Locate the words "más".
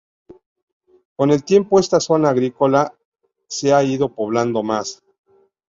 4.63-5.03